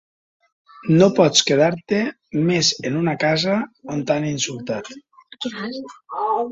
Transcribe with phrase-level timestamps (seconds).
[1.01, 1.99] No pots quedar-te
[2.49, 3.59] més en una casa
[3.97, 4.93] on t’han insultat